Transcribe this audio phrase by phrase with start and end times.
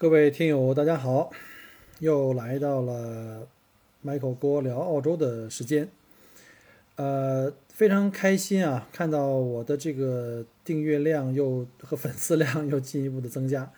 [0.00, 1.32] 各位听友，大家好，
[1.98, 3.48] 又来到了
[4.04, 5.88] Michael 郭聊澳洲的时间。
[6.94, 13.72] 呃，非常开心啊，看到我的这个订阅量又和粉丝量又进一步的增加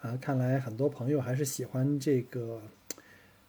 [0.00, 2.62] 啊，看来很多朋友还是喜欢这个，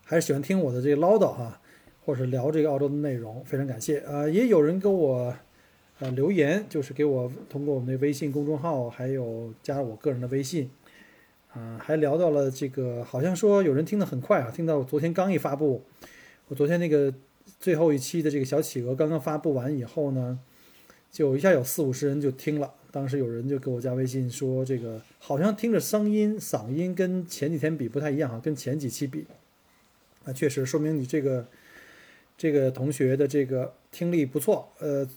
[0.03, 1.61] 还是喜欢听我的这个唠叨哈，
[2.03, 3.99] 或者聊这个澳洲的内容，非常感谢。
[3.99, 5.35] 呃，也有人给我
[5.99, 10.71] 呃留言，就是给我通过我们的微信公众号，还有加我个人的微信。
[11.55, 15.81] 啊，还聊到了这个，好像说有人听得很快啊，听到昨天刚一发布，
[16.49, 17.13] 我昨天那个
[17.61, 20.37] 最后一期的这个小企鹅刚刚发布完以后呢，
[21.09, 22.73] 就一下有四五十人就听了。
[22.91, 29.25] 当时有人就给我加微信说，这个好像听着声音嗓音跟前几天比不太一样啊，跟前几期比，
[30.25, 31.47] 那确实说明你这个
[32.37, 34.69] 这个同学的这个听力不错。
[34.79, 35.07] 呃，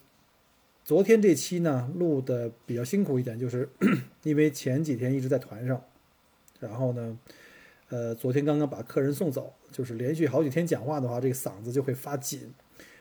[0.85, 3.69] 昨天这期呢录的比较辛苦一点，就是
[4.23, 5.83] 因为前几天一直在团上。
[6.61, 7.19] 然后呢，
[7.89, 12.53] 呃，昨天刚刚把客人送走，就是连续好几天讲话的话，这个嗓子就会发紧。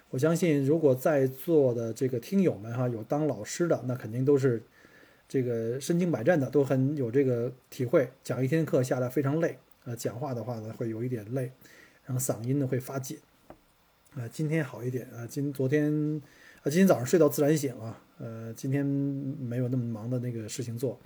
[0.09, 4.63] 我相信，如果在座的这个听友们哈，有当老师的，那肯定都是
[5.27, 8.09] 这个身经百战的，都很有这个体会。
[8.23, 11.51] 讲一天课下来非常累，呃，讲话的话呢会有一点累，
[12.05, 13.17] 然后嗓音呢会发紧。
[14.15, 15.91] 啊，今天好一点啊，今昨天
[16.61, 20.97] 啊，今天早上睡到自然醒啊，呃，今天没有那么忙的那个事情做，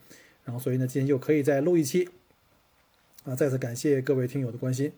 [0.45, 2.07] 然后所以呢，今天就可以再录一期。
[3.23, 4.91] 啊，再次感谢各位听友的关心，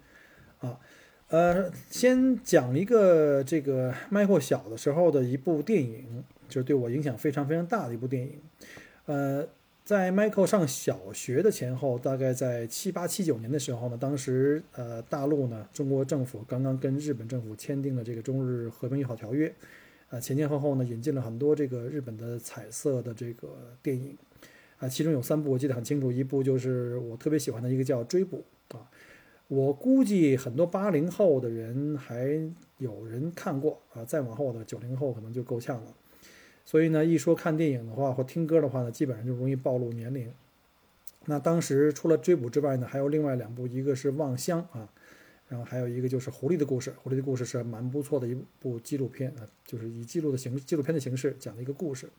[0.59, 0.79] 啊，
[1.28, 8.39] 呃，先讲一个这个 Michael 小的时候的一部电影，就是对我影响非常非常大的一部电影。
[9.07, 9.45] 呃，
[9.83, 19.53] 在 Michael 上小学的前后，大概在七八七九年的时候呢，当时呃大陆呢，中国政府刚刚跟日本政府签订了这个中日和平友好条约，
[20.12, 23.50] 呃，前前后后呢，引进了很多这个日本的彩色的这个
[23.81, 24.17] 电影。
[24.83, 28.44] 啊，其中有三部我记得很清楚，一部就是我特别喜欢的一个叫《追捕》
[28.77, 28.85] 啊，
[29.47, 32.38] 我估计很多八零后的人还
[32.79, 35.95] 有人看过啊，再往后的九零后可能就够呛了。
[36.66, 40.29] 所以呢，一说看电影的话或听歌的话呢，基本上就容易暴露年龄。
[41.27, 44.89] 那当时除了《追捕》之外呢，还有另外两部，一个是《望乡》啊，
[45.47, 46.91] 然后还有一个就是《狐狸的故事》。
[46.97, 52.09] 《狐狸的故事》是蛮不错的一部纪录片啊，就是以记录的形纪录片的形式讲的一个故事。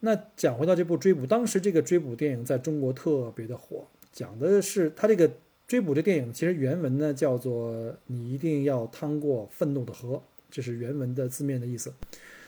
[0.00, 5.28] 那讲回到这部追捕，当时这个追捕电影在中国特别的火，讲的是他这个
[5.66, 11.92] 追捕这电影，其实原文呢叫做“你一定要趟过愤怒的河”，这是原文的字面的意思。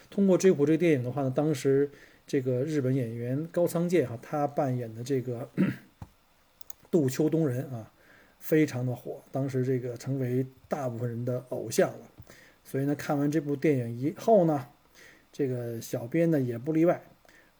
[0.08, 1.90] 通过追捕这个电影的话呢，当时
[2.26, 5.50] 这个日本演员高仓健哈，他扮演的这个
[6.88, 7.92] 杜秋东人啊，
[8.38, 12.06] 非常的火，当时这个成为大部分人的偶像了。
[12.62, 14.68] 所以呢，看完这部电影以后呢，
[15.32, 17.02] 这个小编呢也不例外。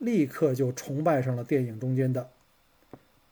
[0.01, 2.29] 立刻就崇拜上了电影中间的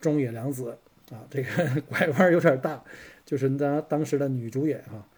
[0.00, 0.78] 中野良子
[1.10, 2.82] 啊，这个 拐弯有点大，
[3.24, 5.08] 就是当当时的女主演啊，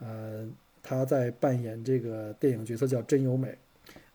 [0.00, 0.48] 呃，
[0.82, 3.56] 她在扮演这个电影角色叫真由美。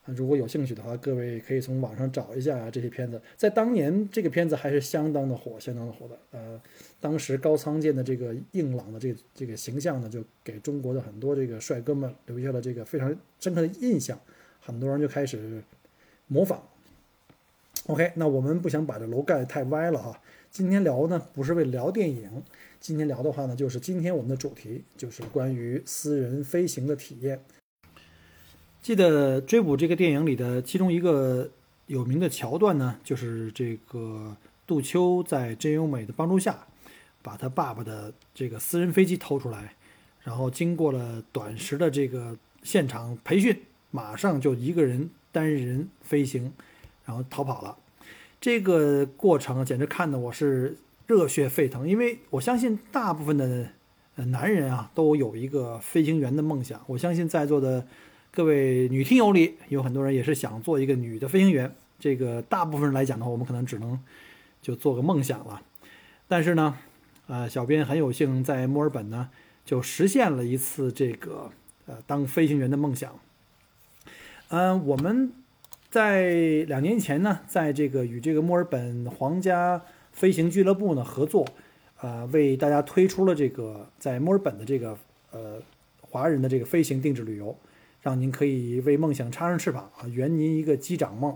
[0.06, 6.18] 如果有兴趣的话，各位可以从网上找一下这些片子，在当年这个片子还是相当的火，相当的火的。
[6.32, 6.60] 呃，
[7.00, 14.20] 当时高仓健的这个硬朗的这这个形象呢，就给中国的很多这个帅哥们留下了这个非常深刻的印象，
[14.60, 15.62] 很多人就开始
[16.26, 16.68] 模仿。
[17.90, 20.22] OK，那我们不想把这楼盖得太歪了哈。
[20.52, 22.44] 今天聊呢，不是为聊电影，
[22.80, 27.44] 今天聊的话呢，就是今天我们的主题就是关于私人飞行的体验。
[28.80, 31.50] 记得《追捕》这个电影里的其中一个
[31.88, 34.38] 有名的桥段呢，就是这个
[34.68, 36.68] 杜秋在真由美的帮助下，
[37.24, 39.74] 把他爸爸的这个私人飞机偷出来，
[40.22, 43.60] 然后经过了短时的这个现场培训，
[43.90, 46.54] 马上就一个人单人飞行。
[47.06, 47.76] 然后逃跑了，
[48.42, 50.78] 这个过程简直看得我是
[51.08, 53.68] 热血沸腾，因为我相信大部分的
[54.16, 56.82] 男人啊都有一个飞行员的梦想。
[56.88, 57.86] 我相信在座的
[58.32, 61.76] 各位女听友里有很多人也是想做一个女的飞行员。
[62.00, 64.00] 这个大部分人来讲的话，我们可能只能
[64.62, 65.62] 就做个梦想了。
[66.30, 66.78] 但是呢，
[67.28, 69.30] 呃，小编很有幸在墨尔本呢
[69.66, 71.52] 就实现了一次这个
[71.88, 73.20] 呃当飞行员的梦想。
[74.48, 75.34] 嗯，我们
[75.90, 76.30] 在
[76.68, 79.82] 两年前呢，在这个与这个墨尔本皇家
[80.12, 81.48] 飞行俱乐部呢合作，
[81.98, 84.96] 啊，为大家推出了这个在墨尔本的这个
[85.32, 85.60] 呃
[86.02, 87.58] 华人的这个飞行定制旅游，
[88.02, 91.36] 让您可以为梦想插上翅膀啊，圆您一个机长梦。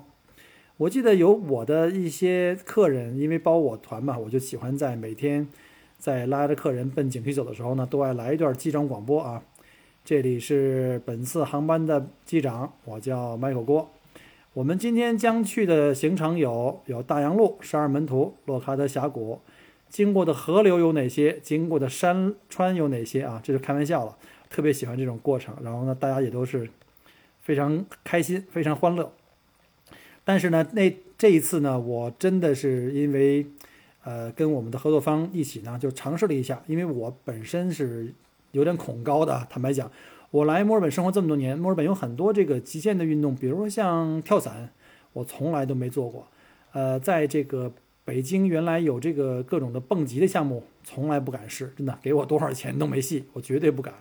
[0.78, 5.48] 我记得有我的一些客人，因为包我团嘛，我就喜欢在每天
[5.98, 9.42] 在拉着客人奔景区走的时候呢，都爱来一段机长广播啊。
[10.06, 13.90] 这里是本次航班的机长，我叫麦克郭。
[14.54, 19.40] 我们今天将去的行程有：有大洋路、十二门徒、洛卡德峡谷，
[19.90, 21.40] 经过的河流有哪些？
[21.42, 23.42] 经过的山川有哪些啊？
[23.44, 24.16] 这是开玩笑了，
[24.52, 25.56] 特别喜欢这种过程。
[25.64, 26.70] 然后呢，大家也都是
[27.42, 29.12] 非常开心、非常欢乐。
[30.24, 33.48] 但是呢，那这一次呢，我真的是因为
[34.04, 38.14] 呃跟我们的合作方一起呢，就尝试了一下，因为我本身是。
[38.52, 39.92] 有点恐高的，坦白讲，
[40.34, 44.72] 我来墨尔本生活这么多年，墨尔本有很多这个极限的运动，比如说像跳伞，
[45.14, 46.28] 我从来都没做过。
[46.72, 47.72] 呃，在这个
[48.04, 53.94] 北京原来有这个各种的蹦极的项目，从来不敢试，真的给我多少钱都没戏，我绝对不敢。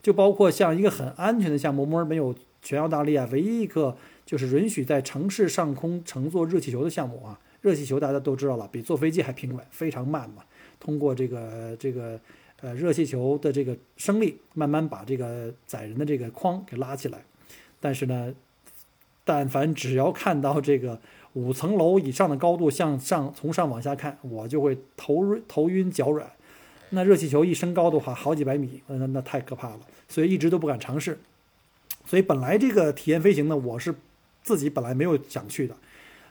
[0.00, 7.38] 就包括像一个很安全的项目，墨尔本有全澳大利亚唯一一个就是允许在城市上空乘坐热气球的项目啊。
[7.60, 10.42] 热气球大家都知道了，比坐飞机还平稳，非常慢嘛。
[10.80, 12.18] 通过这个这个。
[12.66, 17.22] 呃，热气球的这个升力慢慢把这个载人的这个框给拉起来，
[17.78, 18.34] 但是呢，
[19.24, 20.98] 但凡只要看到这个
[21.34, 26.28] 五层楼以上的高度向上从上往下看，我就会头头晕脚软。
[26.90, 31.20] 那热气球一升高的话，好几百米，那那太可怕了，所以一直都不敢尝试。
[32.04, 33.94] 所以本来这个体验飞行呢，我是
[34.42, 35.76] 自己本来没有想去的，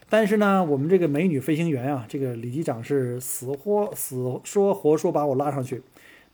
[0.09, 5.81] 但是呢，我们这个美女飞行员啊，这个李机长是死活死说活说把我拉上去。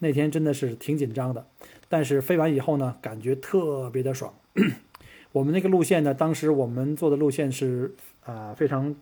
[0.04, 1.46] 那天真的是挺紧张的，
[1.88, 4.34] 但是飞完以后呢，感觉特别的爽。
[5.32, 7.94] 我们那个路线呢，当时我们做的路线是
[8.26, 8.96] 啊，非常，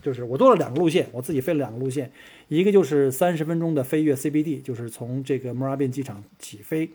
[0.00, 2.10] 就是我做了两个路线，我自己飞了两个路线，
[2.48, 6.90] 一个就是三十分钟的飞越 CBD，就是从这个墨尔本机场起飞，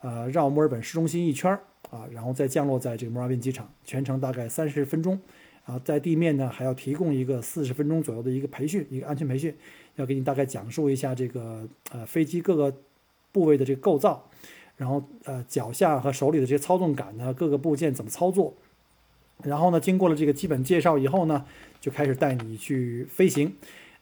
[0.00, 1.60] 呃，绕墨尔本市中心一圈儿
[1.90, 5.20] 啊，然后再降落在这个墨尔本机场，全程大概三十分钟。
[5.64, 9.54] 啊，在地面呢还要提供一个四十分钟左右的一个培训，一个安全培训，
[9.96, 12.74] 要给你大概讲述一下这个呃飞机各个。
[13.32, 14.28] 部位的这个构造，
[14.76, 18.54] 然后呃脚下和手里的这些操纵杆呢，各个部件怎么操作，
[19.42, 21.44] 然后呢，经过了这个基本介绍以后呢，
[21.80, 23.54] 就开始带你去飞行。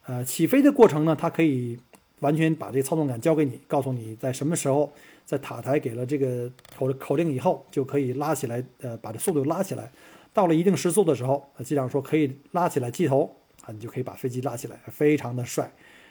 [0.05, 1.77] 呃，起飞的过程呢，它可以
[2.21, 4.91] 完全把这个操纵杆交给你，告诉你在什么时候，
[5.25, 9.91] 在塔台给了这个口口令以后，就可以拉起来，呃，把这速度拉起来。
[10.33, 13.35] 到了一定时速的时候，机长说可以拉起来机头
[13.65, 15.69] 啊，你就可以把飞机拉起来，非常的帅。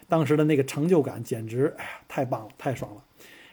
[0.09, 3.03] 当时的那个成就感简直，哎呀，太棒了，太爽了。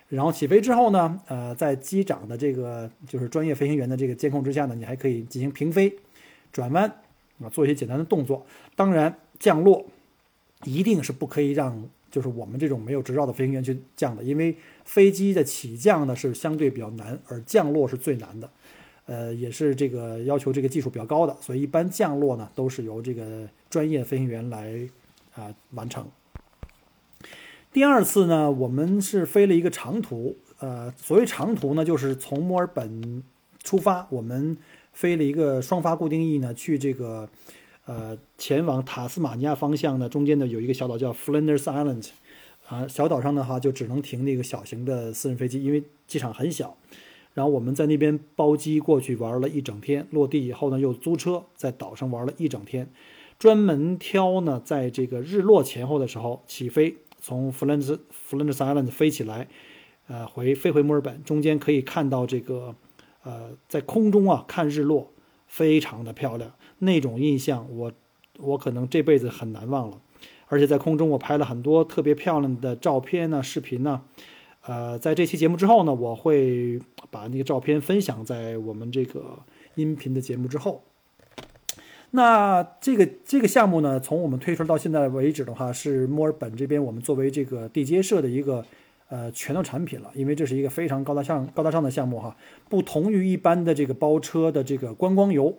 [0.10, 5.92] 然后起飞之后呢，呃，在机长的这个就是专业飞行员的这个监控之下呢，你还可以进行平飞、
[6.52, 6.86] 转弯
[7.42, 8.46] 啊，做一些简单的动作。
[8.76, 9.84] 当然，降落
[10.66, 18.48] 一定是不可以让就是我们这种没有执照的飞行员去降的，因为飞机的起降呢是相对比较难，而降落是最难的，
[19.08, 24.88] 呃，也是这个要求这个技术比较高的，所以一般降落呢都是由这个专业飞行员来
[25.34, 26.06] 啊完成。
[27.74, 33.24] 第二次呢，我们是飞了一个长途，呃，所谓长途呢，就是从墨尔本
[33.64, 34.56] 出发，我们
[34.92, 37.28] 飞了一个双发固定翼呢，去这个，
[37.86, 42.10] 呃，前往塔斯马尼亚方向呢，中间呢有一个小岛叫 Flinders Island，
[42.68, 46.78] 啊，小岛上的话就只能停那个小型的私人飞机，因为机场很小。
[47.34, 52.88] 然后我们在那边包机过去玩了一整天，落地以后呢，又租车在岛上玩了一整天，
[53.40, 56.98] 专门挑呢，在这个日落前后的时候起飞。
[57.24, 59.48] 从弗兰兹弗兰兹 Island 飞起来，
[60.08, 62.76] 呃，回飞回墨尔本，中间可以看到这个，
[63.24, 65.10] 呃，在空中啊看日落，
[65.48, 67.94] 非常的漂亮，那种印象我
[68.40, 70.02] 我可能这辈子很难忘了。
[70.48, 74.02] 而且在空中我拍了很多特别漂亮的照片呢、视频呢，
[74.66, 76.78] 呃，在这期节目之后呢，我会
[77.10, 79.40] 把那个照片分享在我们这个
[79.76, 80.84] 音频的节目之后。
[82.16, 88.64] 那这个这个项目呢，从我们推出到现在为止的话，是墨尔本这边我们作为这个地接社的一个
[89.10, 90.12] 呃拳头产品了。
[90.14, 92.38] 因为这是一个非常高大上高大上的项目哈，
[92.70, 95.58] 不同于一般的这个包车的这个观光游。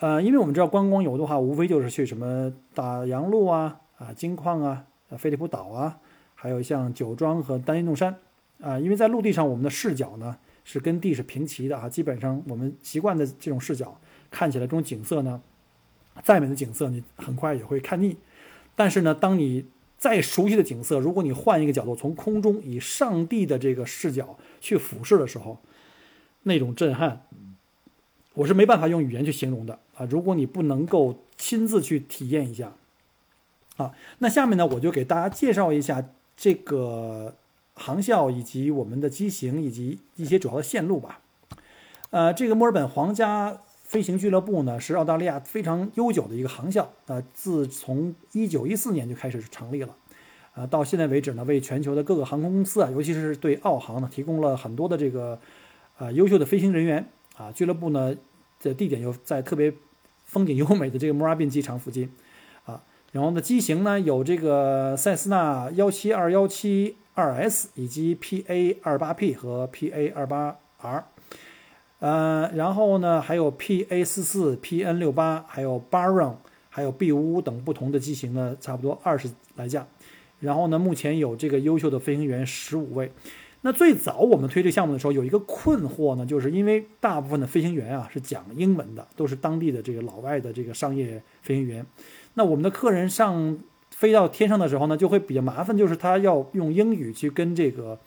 [0.00, 4.84] 呃，因为我们知道观光游的话，无非就是去什么大洋路啊、啊金矿啊、
[5.16, 5.96] 飞利浦岛啊，
[6.34, 8.14] 还有像酒庄和丹尼弄山
[8.60, 8.78] 啊。
[8.78, 13.98] 因为在陆地上，我们的视角呢是跟地是平齐的啊，基本上我们习惯的这种视角
[14.30, 15.40] 看起来这种景色呢。
[16.22, 18.16] 再美的景色，你很快也会看腻。
[18.74, 19.66] 但是呢，当你
[19.98, 25.58] 再熟悉的景色，如果你换一个角度，从空中以上帝的这个视角去俯视的时候，
[26.44, 27.26] 那种震撼，
[28.34, 30.06] 我是没办法用语言去形容的啊！
[30.08, 32.72] 如果你不能够亲自去体验一下，
[33.76, 36.02] 啊，那下面呢，我就给大家介绍一下
[36.36, 37.34] 这个
[37.74, 41.20] 航校以及我们的机型以及一些主要的线路吧。
[42.08, 49.96] 呃，这个墨尔本皇家飞行俱乐部呢，是澳大利亚非常悠久的一个航校啊，自从一九一四年就开始成立了。
[50.54, 55.36] 啊，到现在为止呢，为全球的各个航空公司啊，尤其是对澳航呢，提供了很多的这个，
[55.98, 57.04] 呃，优秀的飞行人员
[57.36, 57.50] 啊。
[57.50, 58.14] 俱乐部呢
[58.62, 59.74] 的地点又在特别
[60.24, 62.08] 风景优美的这个墨尔本机场附近
[62.66, 62.80] 啊。
[63.10, 71.04] 然后呢，机型呢有这个塞斯纳幺七二幺七二 S 以及 PA 二八 P 和 PA 二八 R，
[72.00, 76.34] 呃，然后呢还有 PA 四四 PN 六八，还有 Baron，
[76.68, 79.86] 还有 B 五五等不同的机型呢，差不多二十来架。
[80.40, 83.12] 然后呢，目前有这个优秀的飞行员十五位。
[83.60, 91.84] 那最早我们推这个项目的时候，有一个困惑呢，就是因为大部分的飞行员啊是讲英文的，都是当地的这个老外的这个商业飞行员。
[92.32, 93.58] 那我们的客人上
[93.90, 97.98] 飞到天上的时候呢，就会比较麻烦，就是他要用英语去跟这个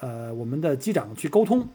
[0.00, 1.68] 呃我们的机长去沟通，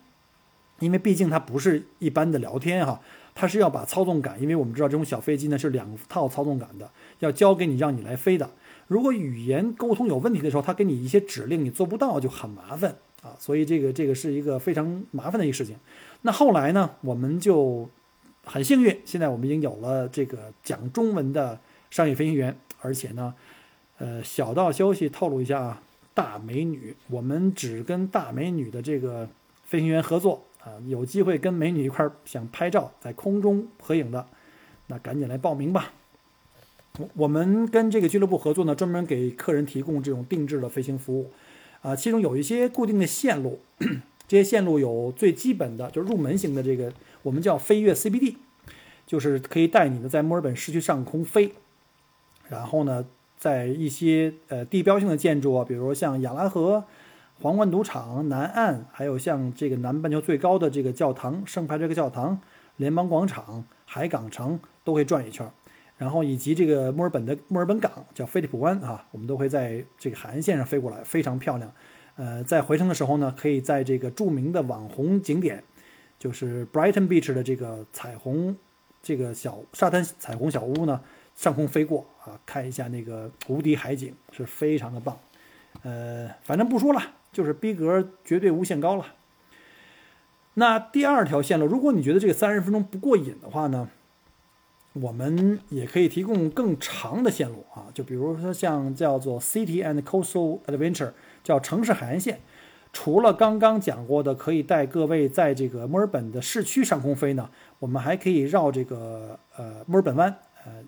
[0.80, 3.00] 因为毕竟它不是一般的聊天哈，
[3.34, 8.50] 它是要把操纵杆，因为我们知道这种小飞机呢是两套操纵杆的，要交给你让你来飞的。
[8.88, 15.76] 如果语言沟通有问题的时候，他给你一些指令，你做不到就很麻烦啊，所以这个这个是一个非常麻烦的一个事情。
[16.22, 17.88] 那后来呢，我们就
[18.44, 21.60] 很幸运，现在我们已经有了这个讲中文的
[21.90, 23.32] 商业飞行员，而且呢，
[23.98, 25.82] 呃，小道消息透露一下啊，
[26.12, 29.28] 大美女，我们只跟大美女的这个
[29.62, 34.26] 飞行员合作啊，有机会跟美女一块儿想拍照，在空中合影的，
[34.88, 35.92] 那赶紧来报名吧。
[36.98, 41.30] 我我们跟这个俱乐部合作呢，专门给客人提供这种定制的飞行服务，
[41.82, 43.60] 啊，其中有一些固定的线路，
[44.28, 48.34] 这些线路有最基本的，就是入门型的这个，我们叫飞越 CBD，
[49.06, 51.52] 就是可以带你呢在墨尔本市区上空飞，
[52.48, 53.06] 然后呢，
[53.38, 56.84] 在一些呃地标性的建筑啊，比如像亚拉河、
[57.42, 62.38] 皇冠赌场、南岸，还有像这个南半球最高的这个教堂圣派这个教堂、
[62.76, 65.50] 联邦广场、海港城，都会转一圈。
[65.96, 71.72] 然后以及这个墨尔本的墨尔本港叫菲利普湾啊，我们都会在这个海岸线上飞过来，非常漂亮。
[72.16, 75.64] 呃，在回程的时候呢，可以在这个著名的网红景点，
[76.18, 78.54] 就是 Brighton Beach 的这个彩虹
[79.02, 81.00] 这个小沙滩彩虹小屋呢，
[81.34, 85.18] 上空飞过啊，看一下那个无敌海景，是非常的棒。
[85.82, 87.00] 呃，反正不说了，
[87.32, 89.06] 就是逼格绝对无限高了。
[90.54, 93.88] 那第二条线路，如果你觉得这个三十分钟不过瘾的话呢？
[94.94, 101.12] 我们也可以提供更长的线路啊，就比如说像叫做 City and Coastal Adventure，
[101.44, 102.40] 叫城市海岸线。
[102.92, 110.82] 除了刚刚讲过的可以带各位在这个墨尔本的市区上空飞呢，我们还可以绕这个呃墨尔本湾，呃，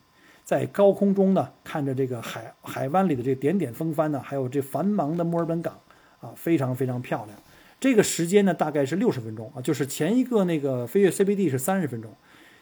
[0.44, 5.78] 在高空中呢看着这个海海湾里的这点点风帆呢，还有这繁忙的墨尔本港
[6.20, 7.38] 啊，非常非常漂亮。
[7.80, 12.10] 这个时间呢大概是六十分钟啊，就是前一个那个飞跃 CBD 是三十分钟。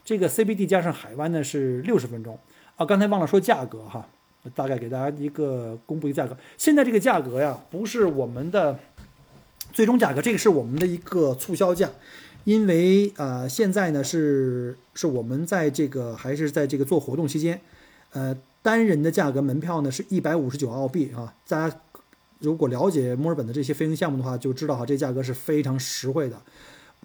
[0.02, 2.38] 这个 CBD 加上海湾呢是六十分钟
[2.76, 4.08] 啊，刚才忘了说价格哈，
[4.54, 6.36] 大概给大家一个公布一个价格。
[6.56, 8.78] 现在这个价格呀，不是我们的
[9.72, 11.88] 最终价格，这个是我们的一个促销价，
[12.44, 17.60] 因为啊，现在呢是是我们在这个还是在这个做活动期间，
[18.12, 21.34] 呃，单人的价格门票呢是一百五十九澳币啊。
[21.46, 21.80] 大家
[22.38, 26.40] 如果了解墨尔本的这些飞行项目的话，就知道哈，这价格是非常实惠的。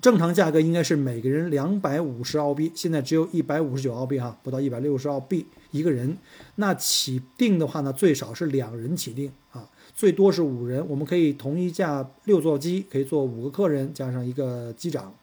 [0.01, 6.17] 正常价格应该是每个人两百五十澳币，现在只有一百五十九澳币哈，不到一百六十澳币一个人。
[6.55, 10.85] 那起订的话呢，最少是两人起订啊，最多是五人。
[10.89, 15.13] 我们可以同一架六座机可以坐五个客人加上一个机长。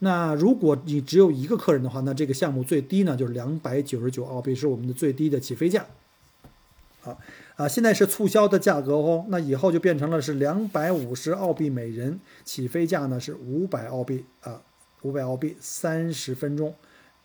[0.00, 5.86] 那如果你只有一个客人的话，那这个项目最低呢就是两百九十九澳币，是我们的最低的起飞价。
[7.00, 7.18] 好。
[7.56, 14.62] 啊，现在是促销的价格哦，那以后就变成了是两百五十澳币每人，起飞价呢是五百澳币啊，
[15.02, 16.74] 五百澳币三十分钟，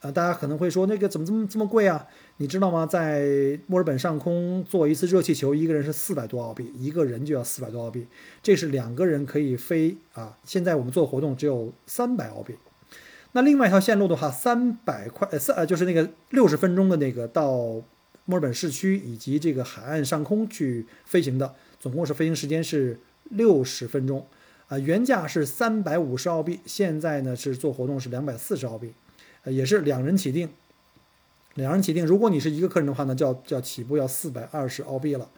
[0.01, 2.05] 啊，大家可能会说那个怎么这么这么贵啊？
[2.37, 2.85] 你知道吗？
[2.85, 8.07] 在墨尔本上空坐一次热气球，一个人是四百多澳币，一个人就要四百多澳币，
[8.43, 10.37] 这是两个人可以飞啊。
[10.43, 12.55] 现在我们做活动只有三百澳币，
[13.31, 17.81] 那另外一条线路的话，三百块呃三呃就是那个六十分钟的那个到。
[18.27, 24.25] 墨尔本市区以及这个海岸上空去飞行的，总共是飞行时间是六十分钟，
[24.67, 28.93] 啊，原价是三百五十澳币，现在呢是做活动是两百四十澳币，
[29.43, 30.49] 呃，也是两人起订，
[31.55, 35.29] 两人起订，如果你是一个客人的话呢，就要就要起步要四百二十澳币了，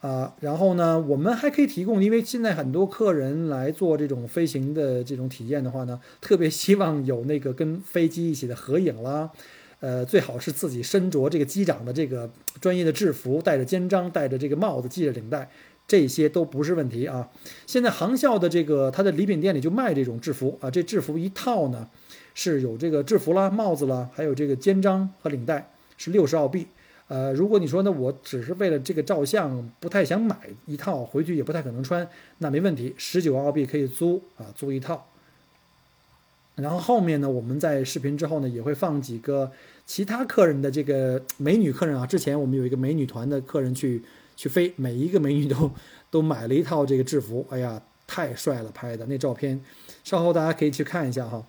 [0.00, 9.30] 啊，然后呢，我们还可以提供，因为现在很多客人来做这种飞行的这种体验的话呢，特别希望有那个跟飞机一起的合影啦，
[9.80, 15.50] 呃，最好是自己身着这个机长的这个专业的制服，戴着肩章，戴着这个帽子，系着领带，
[15.86, 17.30] 这些都不是问题啊。
[17.66, 21.88] 现在航校的这个它的礼品店里就卖这种制服啊，这制服一套呢
[22.40, 26.68] 是有这个制服啦、帽子啦，还有这个肩章和领带，是六十澳币。
[27.08, 35.04] 呃，如果你说呢，我只是为了这个照相，不太想买一套，回去也不太可能穿，那没问题，十九澳币可以租啊，租一套。
[36.54, 39.50] 然后后面呢，我们在视频之后呢，也会放几个
[39.84, 42.06] 其他客人的这个美女客人啊。
[42.06, 44.00] 之前我们有一个美女团的客人去
[44.36, 45.68] 去飞，每一个美女都
[46.08, 49.60] 都买了一套这个制服，哎呀，太帅了，拍的那照片，
[50.04, 51.44] 稍后大家可以去看一下哈。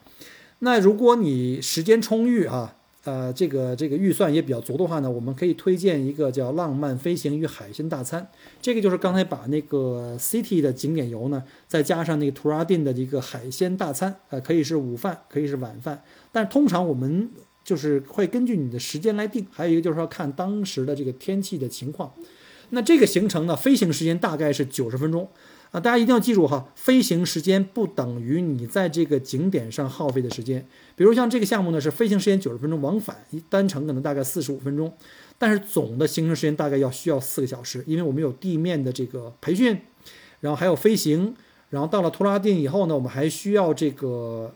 [0.59, 2.75] 那如果你时间充裕啊。
[3.05, 8.29] 呃，这个这个预算也比较足的话呢，我们可以推荐一个叫“浪漫飞行与海鲜大餐”。
[8.61, 16.03] 这个就是刚才把那个 City 的景点游呢，再加上那个图拉丁的一个海鲜大餐，呃，可以是午饭，可以是晚饭。
[16.33, 17.29] 但通常我们
[17.63, 22.11] 就是会根据你的时间来定，还有一个就是说看当时的这个天气的情况。
[22.69, 25.29] 那这个行程呢，飞行时间大概是九十分钟。
[25.71, 30.67] 啊，大家一定要记住哈，飞行时间不等于你在这个景点上耗费的时间。
[30.95, 34.91] 比如像这个项目呢，是飞行时间九十分钟，往返一单程可能大概四十五分钟，
[35.37, 39.79] 但是总的行程时间大概要需要四个小时，因为我们有地面的这个培训，
[40.39, 41.35] 然后还有飞行，
[41.69, 44.55] 然后到了图拉定以后呢，我们还需要这个，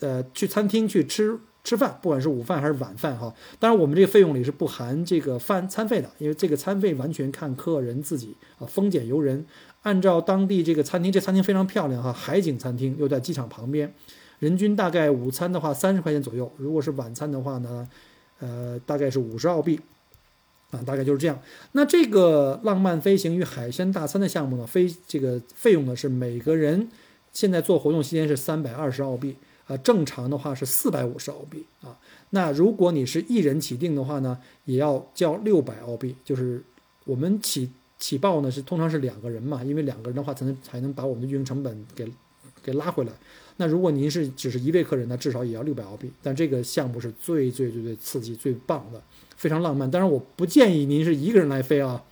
[0.00, 3.30] 呃，去餐厅去吃吃饭，不管是午饭还是晚饭哈。
[3.58, 9.44] 当然，我们这个费用里是不含这个饭餐费的，因为这个餐费完全看客人自己啊，丰俭由人。
[9.82, 13.92] 按照当地这个餐厅，这餐厅非常漂亮哈，海景餐厅又在机场旁边，
[14.38, 17.86] 人均大概午餐的话三十块钱左右，如果是晚餐的话呢，
[18.40, 19.78] 呃，大概是五十澳币，
[20.70, 21.38] 啊，大概就是这样。
[21.72, 26.88] 那这个浪漫飞行与海鲜大餐的项目呢，飞这个费用呢是每个人
[27.32, 29.36] 现在做活动期间是三百二十澳币，
[29.68, 31.96] 啊，正常的话是四百五十澳币啊。
[32.30, 36.60] 那如果你是一人起订的话呢，也要交六百澳币，就是
[37.04, 37.70] 我们起。
[38.00, 42.08] 起报呢是通常是两个人嘛，因为两个人的话才能才能把我们的运营成本给
[42.62, 43.12] 给拉回来。
[43.56, 46.08] 那如果您是只是一位客人，呢至少也要六百澳币。
[46.22, 49.02] 但这个项目是最最最最刺激、最棒的，
[49.36, 49.90] 非常浪漫。
[49.90, 52.04] 当然，我不建议您是一个人来飞啊。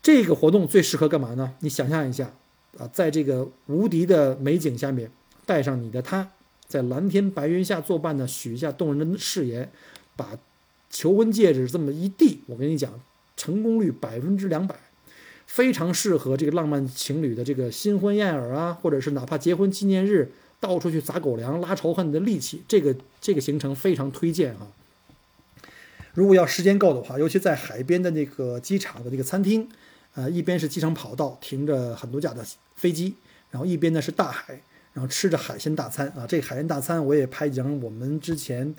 [0.00, 1.54] 这个活动最适合干嘛呢？
[1.58, 2.32] 你想象一下
[2.78, 5.10] 啊，在这个无敌的美景下面，
[5.44, 6.30] 带上你的他，
[6.66, 9.70] 在蓝天白云下作伴呢，许一下动人的誓言，
[10.16, 10.38] 把
[10.90, 13.00] 求婚戒指这么一递，我跟你讲。
[13.38, 14.74] 成功率百分之两百，
[15.46, 24.68] 非常适合这个浪漫情侣的这个新婚燕尔啊，或者是哪怕结婚纪念日，到处去砸狗粮、拉仇恨的利器，这个这个行程非常推荐啊。
[26.14, 29.68] 如果要时间够的话，尤其在海边的那个机场的那个餐厅，
[30.14, 32.42] 呃，一边是机场跑道停着很多架的
[32.74, 33.16] 飞机，
[33.50, 34.62] 然后一边呢是大海，
[34.96, 36.26] 然后吃着海鲜大餐啊。
[36.26, 38.74] 这海鲜大餐我也拍几张我们之前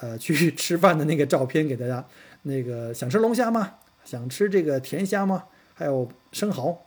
[0.00, 2.04] 呃去 吃饭的那个照片给大家。
[2.42, 3.74] 那个想吃龙虾吗？
[4.02, 5.44] 想吃这个甜虾吗？
[5.74, 6.86] 还有生蚝，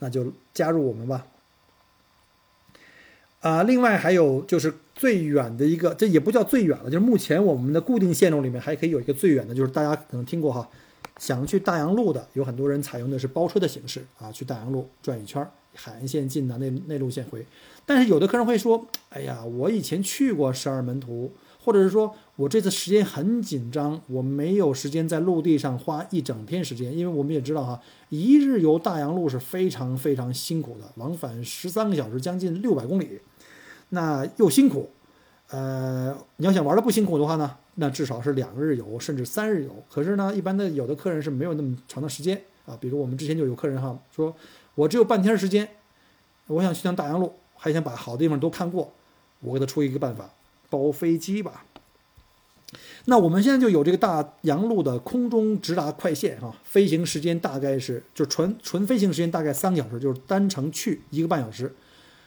[0.00, 1.26] 那就加入我们吧。
[3.40, 10.68] 啊，另外还有就是最远的一个，这也不叫最远了，就是目前我们的固定线路里面还可以有一个最远的，就是大家可能听过哈，
[11.18, 17.44] 想去大洋路的，有很多人采用的是包车的形式啊，去大洋路转一圈，海岸线进的内内陆线回。
[17.84, 21.32] 但是有的客人会说，哎呀，我以前去过十二门徒。
[21.60, 27.78] 或者是说我这次时间很紧张，我没有时间在陆地上花一整天时间，因为我们也知道哈，
[28.08, 33.20] 一日游大洋路是非常非常辛苦的，往返十三个小时，将近六百公里，
[33.90, 34.88] 那又辛苦。
[35.50, 39.84] 呃，你要想玩的不辛苦的话呢，那至少是两日游，甚至三日游。
[39.88, 44.34] 可是呢，一般的有的客人是没有那么长的时间啊，比如我们之前就有客人哈，说
[44.74, 45.68] 我只有半天时间，
[46.48, 48.92] 我想去趟大洋路，还想把好地方都看过，
[49.40, 50.30] 我给他出一个办法。
[50.70, 51.64] 包飞机吧，
[53.06, 61.74] 那我们现在就有这个大洋路的空中直达快线哈，飞行时间大概是就纯纯飞行时间大概三个小时，就是单程去一个半小时，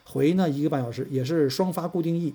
[0.04, 2.34] 回呢一个半小时，也是双发固定翼。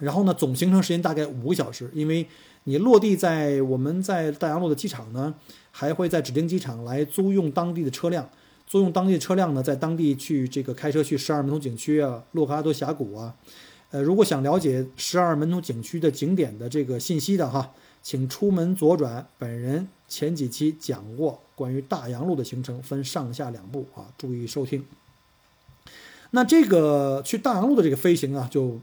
[0.00, 2.26] 然后呢，总行程时间大概五个小时，因为
[2.64, 5.34] 你落地在我们在大洋路的机场呢，
[5.70, 8.28] 还会在指定机场来租用当地的车辆，
[8.66, 13.34] 租用当地的车辆呢，在当地去这个开车去十二门头景区啊，洛克阿多峡谷啊。
[13.90, 19.26] 呃，如果想了解十二门头景区的景点的这个信息的哈，请出门左转。
[19.36, 24.84] 本人前几期讲过关于大洋路的行程，分上下两部啊，注意收听。
[26.30, 28.80] 那这个去大洋路的这个飞行啊，就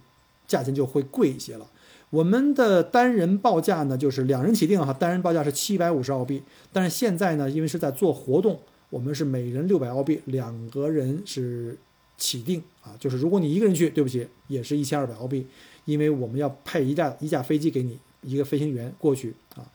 [0.48, 1.70] 价钱就会贵一些了。
[2.10, 6.42] 我们的单人报价呢，就是两人起订哈，单人报价是七百五十澳币。
[6.72, 8.58] 但是现在呢，因为是在做活动，
[8.90, 11.78] 我们是每人六百澳币，两个人是
[12.18, 12.96] 起订啊。
[12.98, 15.46] 就是如果你一个人去，对不起，也是一千二百澳币，
[15.84, 19.68] 因为我们要派一架一架飞机给你，一个飞行员过去啊。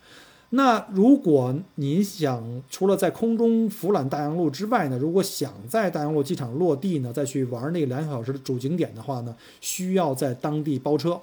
[0.55, 11.19] 那如果您想除了在空中俯览大洋路之外呢，如果想在大洋路机场落地呢，再去玩那个两小时的主景点的话呢，需要在当地包车。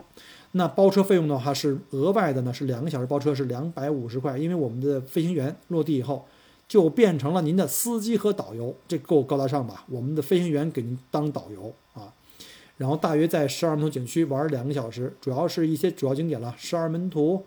[0.53, 6.25] 那包车费用的话是额外的呢，是两个小时包车是两百五十块，因为我们的飞行员落地以后
[6.67, 9.85] 就变成了您的司机和导游，这够高大上吧？
[9.89, 12.11] 我们的飞行员给您当导游啊，
[12.77, 17.43] 然后大约在十二门头景区玩两个小时，主要是一些主要景点了，十二门徒，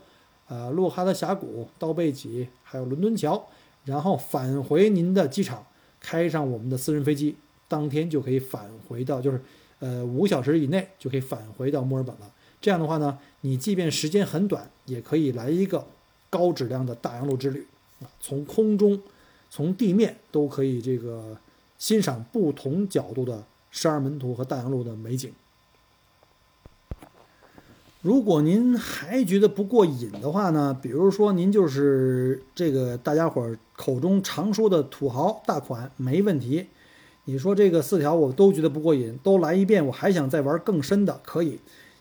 [0.53, 3.43] 呃，洛哈德峡谷、刀背脊，还有伦敦桥，
[3.87, 5.65] 然后返回您的机场，
[5.99, 7.35] 开上我们的私人飞机，
[7.69, 9.41] 当天就可以返回到，就是
[9.79, 12.31] 呃五小时以内就可以返回到墨尔本了。
[12.61, 15.87] 这样的话呢，你即便时间很短，也可以来一个
[16.29, 17.67] 高质量的大洋路之旅
[18.03, 18.05] 啊！
[18.21, 19.01] 从空中、
[19.49, 21.39] 从地面都可以这个
[21.79, 25.33] 欣赏不同角度的十二门徒和大洋路的美景。
[28.03, 36.67] 如果您还觉得不过瘾的话呢，比如说您就是这个大家伙口中常说的土豪大款，没问题。
[37.27, 41.61] 你说这个四条我都觉得不过瘾，都来一遍，我还想再玩更深的，可以。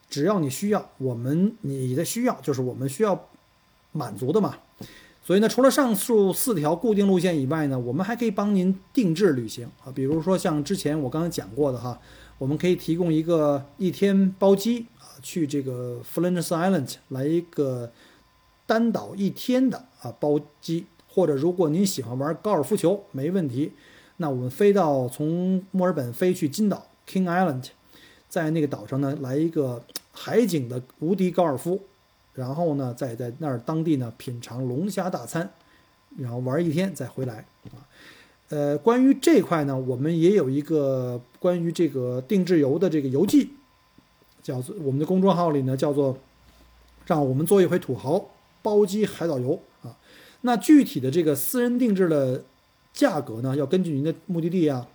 [0.09, 3.27] 只要你需要，我们你的需要就是我们需要
[3.91, 4.55] 满足的嘛。
[5.23, 9.93] 所以呢，除了上述四条固定路线以外呢，我们还可以帮您定制旅行啊。
[9.93, 11.99] 比如说像之前我刚才讲过的哈，
[12.39, 14.87] 我们可以提供一个一天包机，
[15.21, 17.91] 去这个 Flinders Island 来一个
[18.65, 23.71] 单岛一天的啊包机，或者如果您喜欢玩高尔夫球，没问题，
[24.17, 27.67] 那我们飞到从墨尔本飞去金岛 King Island，
[28.27, 29.83] 在那个岛上呢来一个。
[30.13, 31.81] 海景的无敌高尔夫，
[32.33, 35.49] 然后呢，再在那儿当地呢品尝龙虾大餐，
[36.17, 37.87] 然后玩一天再回来啊。
[38.49, 43.51] 呃，关于这块呢，我们也有一个关于这个定制游的这个游记，
[44.41, 46.17] 叫做我们的公众号里呢叫做
[47.05, 48.29] “让我们做一回土豪
[48.61, 49.97] 包机海岛游”啊。
[50.41, 52.43] 那具体的这个私人定制的
[52.93, 54.87] 价格呢，要根据您的目的地啊、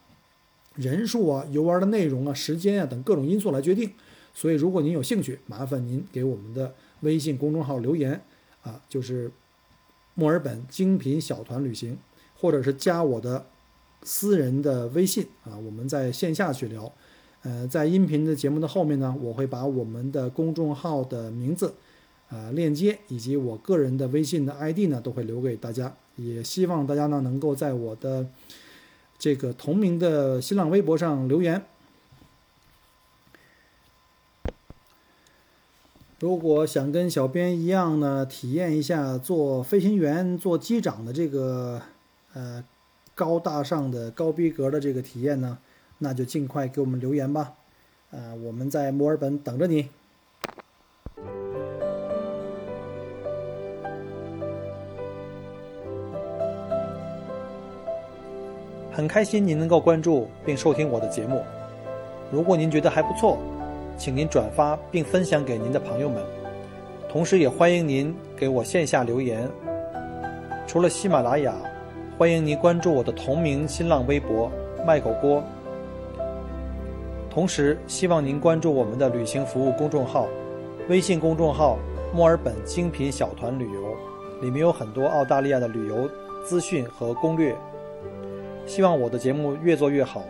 [0.75, 3.93] 人数啊、游玩的内容啊、时间啊等各种因素来决定。
[4.35, 8.21] 所以，如果您有兴趣，麻烦您给我们的微信公众号留言，
[8.63, 9.31] 啊，就是
[10.15, 11.97] 墨尔本精品小团旅行，
[12.37, 13.47] 或者是加我的
[14.03, 16.93] 私人的微信啊，我们在线下去聊。
[17.47, 21.75] 呃，在音频的节目的后面呢，我会把我们的公众号的名字、
[22.29, 25.95] 啊链接以及我个人的微信的 ID 呢，都会留给大家。
[26.17, 28.27] 也希望大家呢，能够在我的
[29.17, 31.63] 这个同名的新浪微博上留言。
[36.19, 41.81] 如果想跟小编一样呢，体验一下做飞行员、做机长的这个
[42.33, 42.65] 呃
[43.15, 45.59] 高大上的高逼格的这个体验呢，
[45.99, 47.55] 那就尽快给我们留言吧。
[48.11, 49.89] 啊，我们在墨尔本等着你。
[58.93, 61.45] 很开心您能够关注并收听我的节目。
[62.31, 63.39] 如果您觉得还不错。
[63.99, 66.23] 请您转发并分享给您的朋友们，
[67.09, 69.49] 同时也欢迎您给我线下留言。
[70.67, 71.55] 除了喜马拉雅，
[72.19, 74.53] 欢迎您关注我的同名新浪微博
[74.87, 75.43] “麦口锅”。
[77.37, 80.27] 同时，希望您关注我们的旅行服务公众号，
[80.89, 81.79] 微信公众号
[82.15, 83.95] “墨尔本精品小团旅游”，
[84.41, 86.09] 里面有很多澳大利亚的旅游
[86.43, 87.55] 资讯和攻略。
[88.65, 90.25] 希望我的节目越做越好。